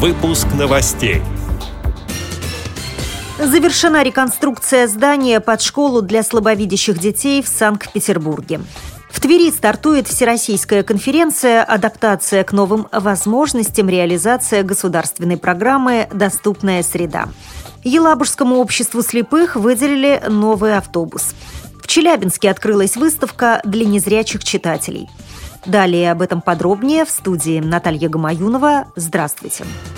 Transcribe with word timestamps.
Выпуск 0.00 0.46
новостей. 0.56 1.22
Завершена 3.36 4.04
реконструкция 4.04 4.86
здания 4.86 5.40
под 5.40 5.60
школу 5.60 6.02
для 6.02 6.22
слабовидящих 6.22 7.00
детей 7.00 7.42
в 7.42 7.48
Санкт-Петербурге. 7.48 8.60
В 9.10 9.20
Твери 9.20 9.50
стартует 9.50 10.06
Всероссийская 10.06 10.84
конференция 10.84 11.64
«Адаптация 11.64 12.44
к 12.44 12.52
новым 12.52 12.86
возможностям. 12.92 13.88
Реализация 13.88 14.62
государственной 14.62 15.36
программы 15.36 16.06
«Доступная 16.12 16.84
среда». 16.84 17.28
Елабужскому 17.82 18.58
обществу 18.58 19.02
слепых 19.02 19.56
выделили 19.56 20.22
новый 20.28 20.76
автобус. 20.76 21.34
В 21.88 21.90
Челябинске 21.90 22.50
открылась 22.50 22.96
выставка 22.96 23.62
для 23.64 23.86
незрячих 23.86 24.44
читателей. 24.44 25.08
Далее 25.64 26.12
об 26.12 26.20
этом 26.20 26.42
подробнее 26.42 27.06
в 27.06 27.10
студии 27.10 27.60
Наталья 27.60 28.10
Гамаюнова. 28.10 28.92
Здравствуйте. 28.94 29.64
Здравствуйте. 29.64 29.97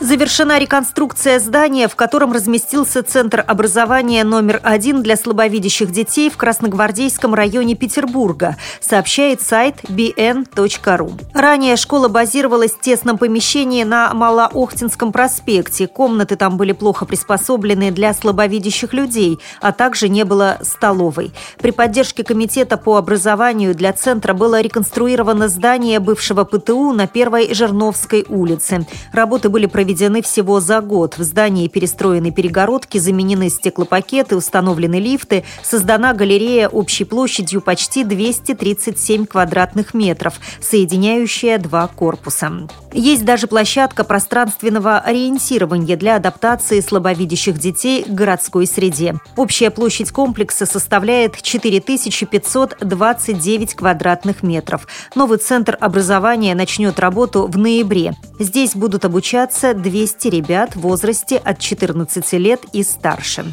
Завершена 0.00 0.58
реконструкция 0.58 1.38
здания, 1.38 1.86
в 1.86 1.94
котором 1.94 2.32
разместился 2.32 3.02
Центр 3.02 3.44
образования 3.46 4.24
номер 4.24 4.58
один 4.62 5.02
для 5.02 5.14
слабовидящих 5.14 5.92
детей 5.92 6.30
в 6.30 6.38
Красногвардейском 6.38 7.34
районе 7.34 7.74
Петербурга, 7.74 8.56
сообщает 8.80 9.42
сайт 9.42 9.74
bn.ru. 9.84 11.20
Ранее 11.34 11.76
школа 11.76 12.08
базировалась 12.08 12.72
в 12.72 12.80
тесном 12.80 13.18
помещении 13.18 13.84
на 13.84 14.14
Малоохтинском 14.14 15.12
проспекте. 15.12 15.86
Комнаты 15.86 16.36
там 16.36 16.56
были 16.56 16.72
плохо 16.72 17.04
приспособлены 17.04 17.90
для 17.90 18.14
слабовидящих 18.14 18.94
людей, 18.94 19.38
а 19.60 19.72
также 19.72 20.08
не 20.08 20.24
было 20.24 20.60
столовой. 20.62 21.30
При 21.58 21.72
поддержке 21.72 22.24
Комитета 22.24 22.78
по 22.78 22.96
образованию 22.96 23.74
для 23.74 23.92
Центра 23.92 24.32
было 24.32 24.62
реконструировано 24.62 25.48
здание 25.48 26.00
бывшего 26.00 26.44
ПТУ 26.44 26.92
на 26.92 27.06
Первой 27.06 27.52
Жерновской 27.52 28.24
улице. 28.30 28.86
Работы 29.12 29.50
были 29.50 29.66
проведены 29.66 29.89
проведены 29.90 30.22
всего 30.22 30.60
за 30.60 30.80
год. 30.80 31.18
В 31.18 31.24
здании 31.24 31.66
перестроены 31.66 32.30
перегородки, 32.30 32.98
заменены 32.98 33.50
стеклопакеты, 33.50 34.36
установлены 34.36 35.00
лифты, 35.00 35.42
создана 35.64 36.14
галерея 36.14 36.68
общей 36.68 37.02
площадью 37.02 37.60
почти 37.60 38.04
237 38.04 39.26
квадратных 39.26 39.92
метров, 39.92 40.38
соединяющая 40.60 41.58
два 41.58 41.88
корпуса. 41.88 42.68
Есть 42.92 43.24
даже 43.24 43.46
площадка 43.46 44.04
пространственного 44.04 44.98
ориентирования 44.98 45.96
для 45.96 46.16
адаптации 46.16 46.80
слабовидящих 46.80 47.58
детей 47.58 48.02
к 48.02 48.08
городской 48.08 48.66
среде. 48.66 49.14
Общая 49.36 49.70
площадь 49.70 50.10
комплекса 50.10 50.66
составляет 50.66 51.40
4529 51.40 53.74
квадратных 53.74 54.42
метров. 54.42 54.88
Новый 55.14 55.38
центр 55.38 55.78
образования 55.80 56.54
начнет 56.54 56.98
работу 56.98 57.46
в 57.46 57.56
ноябре. 57.56 58.14
Здесь 58.38 58.74
будут 58.74 59.04
обучаться 59.04 59.74
200 59.74 60.28
ребят 60.28 60.74
в 60.74 60.80
возрасте 60.80 61.36
от 61.36 61.60
14 61.60 62.32
лет 62.32 62.62
и 62.72 62.82
старше. 62.82 63.44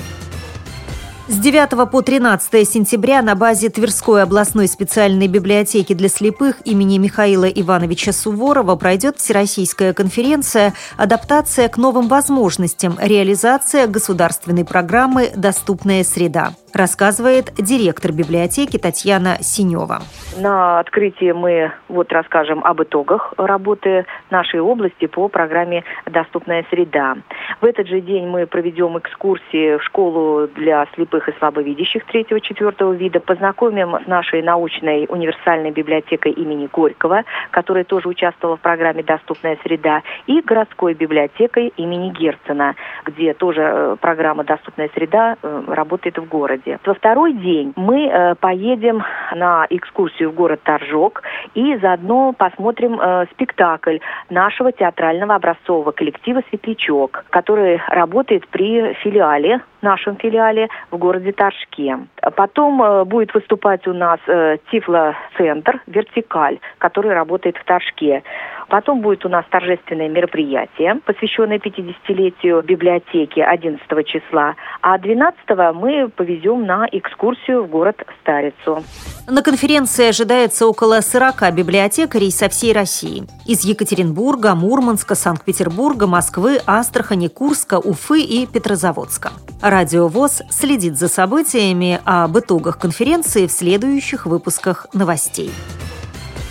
С 1.30 1.40
9 1.40 1.92
по 1.92 2.02
13 2.02 2.70
сентября 2.70 3.22
на 3.22 3.36
базе 3.36 3.68
Тверской 3.70 4.24
областной 4.24 4.70
специальной 4.70 5.28
библиотеки 5.28 5.92
для 5.92 6.08
слепых 6.08 6.56
имени 6.64 6.98
Михаила 7.00 7.50
Ивановича 7.50 8.14
Суворова 8.14 8.78
пройдет 8.78 9.18
Всероссийская 9.18 9.92
конференция 9.92 10.74
«Адаптация 10.96 11.68
к 11.68 11.76
новым 11.76 12.08
возможностям. 12.08 12.98
Реализация 13.02 13.88
государственной 13.88 14.64
программы 14.64 15.34
«Доступная 15.36 16.06
среда» 16.06 16.54
рассказывает 16.74 17.54
директор 17.56 18.12
библиотеки 18.12 18.78
Татьяна 18.78 19.38
Синева. 19.42 20.02
На 20.38 20.80
открытии 20.80 21.32
мы 21.32 21.72
вот 21.88 22.12
расскажем 22.12 22.64
об 22.64 22.82
итогах 22.84 23.34
работы 23.38 24.06
нашей 24.30 24.60
области 24.60 25.08
по 25.08 25.30
программе 25.30 25.84
«Доступная 26.06 26.66
среда». 26.70 27.16
В 27.62 27.66
этот 27.66 27.88
же 27.88 28.02
день 28.02 28.28
мы 28.28 28.46
проведем 28.46 28.98
экскурсии 28.98 29.78
в 29.78 29.84
школу 29.84 30.48
для 30.48 30.86
слепых 30.94 31.30
и 31.30 31.34
слабовидящих 31.40 32.06
третьего-четвертого 32.06 32.94
вида, 32.94 33.20
познакомим 33.20 33.96
с 34.04 34.08
нашей 34.08 34.42
научной 34.42 35.08
универсальной 35.10 35.72
библиотекой 35.72 36.34
имени 36.34 36.70
Горького, 36.72 37.24
которая 37.52 37.84
тоже 37.84 38.10
участвовала 38.10 38.58
в 38.58 38.62
программе 38.62 39.04
«Доступная 39.04 39.58
среда», 39.64 40.04
и 40.28 40.42
городской 40.42 40.94
библиотекой 40.94 41.70
имени 41.78 42.10
Герцена, 42.10 42.76
где 43.06 43.34
тоже 43.34 43.62
э, 43.62 43.96
программа 44.00 44.44
«Доступная 44.44 44.90
среда» 44.94 45.38
э, 45.42 45.64
работает 45.68 46.18
в 46.18 46.26
городе 46.28 46.57
городе. 46.58 46.80
Во 46.86 46.94
второй 46.94 47.34
день 47.34 47.74
мы 47.76 48.08
э, 48.08 48.36
поедем 48.36 49.04
на 49.36 49.66
экскурсию 49.70 50.32
в 50.32 50.36
город 50.36 50.62
Торжок 50.64 51.24
и 51.54 51.78
заодно 51.78 52.34
посмотрим 52.34 53.00
э, 53.00 53.26
спектакль 53.32 53.98
нашего 54.30 54.72
театрального 54.72 55.36
образцового 55.36 55.92
коллектива 55.92 56.42
«Светлячок», 56.50 57.26
который 57.30 57.82
работает 57.88 58.48
при 58.48 58.94
филиале 59.04 59.62
нашем 59.82 60.18
филиале 60.18 60.70
в 60.92 60.98
городе 60.98 61.32
Торжке. 61.32 62.00
Потом 62.36 62.82
э, 62.82 63.06
будет 63.06 63.34
выступать 63.34 63.88
у 63.88 63.94
нас 63.94 64.20
э, 64.28 64.58
Тифло-центр 64.72 65.82
«Вертикаль», 65.88 66.60
который 66.78 67.14
работает 67.14 67.58
в 67.58 67.64
Торжке. 67.66 68.24
Потом 68.70 69.02
будет 69.02 69.26
у 69.26 69.30
нас 69.30 69.46
торжественное 69.50 70.10
мероприятие, 70.10 71.00
посвященное 71.06 71.58
50-летию 71.58 72.62
библиотеки 72.64 73.40
11 73.40 73.82
числа. 74.06 74.56
А 74.82 74.98
12 74.98 75.40
мы 75.74 76.10
повезем 76.10 76.66
на 76.66 76.86
экскурсию 76.92 77.64
в 77.64 77.70
город 77.70 78.04
Старицу. 78.22 78.84
На 79.30 79.42
конференции 79.42 80.10
ожидается 80.10 80.68
около 80.68 81.00
40 81.00 81.54
библиотекарей 81.54 82.32
со 82.32 82.50
всей 82.50 82.74
России. 82.74 83.24
Из 83.46 83.64
Екатеринбурга, 83.64 84.54
Мурманска, 84.56 85.16
Санкт-Петербурга, 85.16 86.08
Москвы, 86.08 86.58
Астрахани, 86.66 87.28
Курска, 87.28 87.80
Уфы 87.80 88.22
и 88.22 88.48
Петрозаводска. 88.48 89.32
Радио 89.62 90.08
ВОЗ 90.08 90.44
следит 90.52 91.00
за 91.00 91.08
событиями, 91.08 92.00
об 92.06 92.38
итогах 92.38 92.78
конференции 92.78 93.48
в 93.48 93.52
следующих 93.52 94.28
выпусках 94.28 94.86
новостей. 94.94 95.52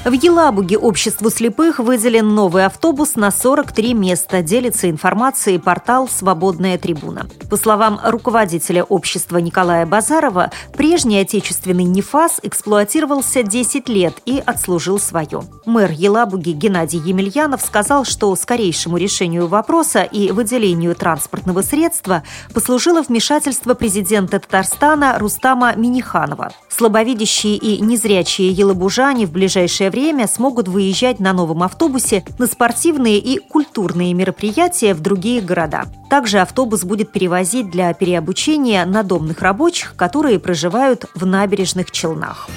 В 0.07 0.13
Елабуге 0.13 0.79
обществу 0.79 1.31
слепых 1.31 1.81
выделен 1.81 2.33
новый 2.33 2.65
автобус 2.65 3.17
на 3.17 3.33
43 3.33 3.93
места, 3.93 4.41
делится 4.41 4.89
информацией 4.89 5.59
портал 5.59 6.07
«Свободная 6.09 6.79
трибуна». 6.79 7.27
По 7.51 7.57
словам 7.57 7.99
руководителя 8.05 8.85
общества 8.85 9.39
Николая 9.39 9.85
Базарова, 9.85 10.53
прежний 10.77 11.19
отечественный 11.19 11.83
НИФАС 11.83 12.39
эксплуатировался 12.45 13.43
10 13.43 13.89
лет 13.89 14.15
и 14.27 14.41
отслужил 14.47 15.01
свое. 15.01 15.43
Мэр 15.65 15.91
Елабуги 15.91 16.51
Геннадий 16.51 17.01
Емельянов 17.01 17.61
сказал, 17.61 18.05
что 18.05 18.37
скорейшему 18.37 18.99
решению 18.99 19.49
вопроса 19.49 20.05
и 20.05 20.31
выделению 20.31 20.95
транспортного 20.95 21.63
средства 21.63 22.23
послужило 22.55 23.03
вмешательство 23.03 23.75
президента 23.75 24.39
Татарстана 24.39 25.19
Рустама 25.19 25.75
Миниханова. 25.75 26.53
Слабовидящие 26.69 27.57
и 27.57 27.81
незрячие 27.81 28.53
елабужане 28.53 29.27
в 29.27 29.33
ближайшее 29.33 29.91
время 29.91 29.96
смогут 30.27 30.69
выезжать 30.69 31.21
на 31.21 31.33
новом 31.33 31.63
автобусе 31.63 32.23
на 32.39 32.47
спортивные 32.47 33.19
и 33.19 33.39
культурные 33.39 34.13
мероприятия 34.13 34.93
в 34.93 35.01
другие 35.01 35.41
города. 35.41 35.85
Также 36.11 36.41
автобус 36.41 36.85
будет 36.85 37.13
перевозить 37.13 37.71
для 37.71 37.93
переобучения 37.95 38.85
надомных 38.85 39.41
рабочих, 39.41 39.95
которые 39.97 40.39
проживают 40.39 41.07
в 41.15 41.25
набережных 41.25 41.91
Челнах. 41.91 42.49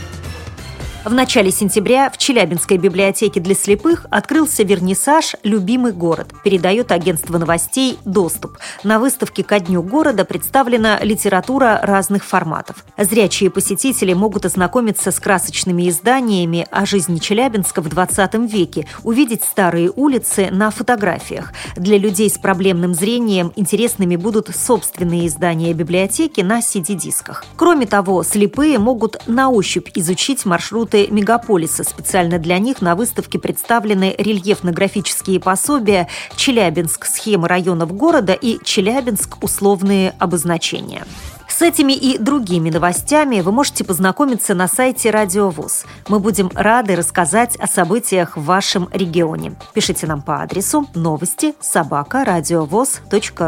В 1.06 1.14
начале 1.14 1.50
сентября 1.50 2.10
в 2.10 2.18
Челябинской 2.18 2.78
библиотеке 2.78 3.40
для 3.40 3.56
слепых 3.56 4.06
открылся 4.12 4.64
вернисаж 4.64 5.38
«Любимый 5.44 5.94
город», 5.94 6.34
передает 6.44 6.92
агентство 6.92 7.38
новостей 7.38 7.98
«Доступ». 8.04 8.58
На 8.84 9.00
выставке 9.00 9.46
ко 9.46 9.62
дню 9.62 9.82
города 9.82 10.26
представлена 10.26 11.00
литература 11.00 11.80
разных 11.82 12.26
форматов. 12.26 12.84
Зрячие 12.98 13.50
посетители 13.50 14.12
могут 14.12 14.46
ознакомиться 14.46 15.12
с 15.12 15.22
красочными 15.22 15.88
изданиями 15.88 16.68
о 16.70 16.86
жизни 16.86 17.18
Челябинска 17.18 17.82
в 17.82 17.88
20 17.88 18.34
веке, 18.52 18.86
увидеть 19.04 19.46
старые 19.46 19.92
улицы 19.96 20.50
на 20.52 20.70
фотографиях. 20.70 21.54
Для 21.78 21.98
людей 21.98 22.30
с 22.30 22.38
проблемным 22.38 22.94
зрением 22.94 23.54
интересными 23.56 24.18
будут 24.18 24.54
собственные 24.54 25.28
издания 25.28 25.74
библиотеки 25.74 26.42
на 26.42 26.60
CD-дисках. 26.60 27.46
Кроме 27.56 27.86
того, 27.86 28.22
слепые 28.24 28.78
могут 28.80 29.26
на 29.28 29.50
ощупь 29.50 29.88
изучить 29.96 30.46
маршрут 30.46 30.89
маршруты 30.90 31.08
мегаполиса. 31.12 31.84
Специально 31.84 32.40
для 32.40 32.58
них 32.60 32.82
на 32.82 32.96
выставке 32.96 33.40
представлены 33.40 34.16
рельефно-графические 34.18 35.40
пособия 35.40 36.08
«Челябинск. 36.36 37.06
Схемы 37.06 37.48
районов 37.48 37.96
города» 37.96 38.34
и 38.34 38.58
«Челябинск. 38.64 39.44
Условные 39.44 40.14
обозначения». 40.20 41.06
С 41.48 41.62
этими 41.62 41.94
и 41.94 42.18
другими 42.18 42.70
новостями 42.70 43.42
вы 43.42 43.52
можете 43.52 43.84
познакомиться 43.84 44.54
на 44.54 44.68
сайте 44.68 45.10
Радио 45.10 45.50
ВОЗ. 45.50 45.86
Мы 46.08 46.20
будем 46.20 46.50
рады 46.54 46.96
рассказать 46.96 47.58
о 47.58 47.68
событиях 47.68 48.38
в 48.38 48.44
вашем 48.44 48.88
регионе. 48.94 49.56
Пишите 49.74 50.08
нам 50.08 50.22
по 50.22 50.42
адресу 50.42 50.88
новости 50.96 51.54
собака 51.60 52.24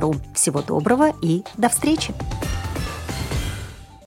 ру. 0.02 0.16
Всего 0.34 0.62
доброго 0.62 1.14
и 1.22 1.44
до 1.58 1.70
встречи! 1.70 2.14